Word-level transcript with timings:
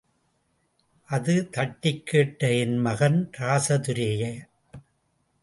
அத 1.09 1.35
தட்டிக்கேட்ட 1.53 2.49
என் 2.61 2.75
மகன் 2.77 3.19
ராசதுரைய. 3.37 4.23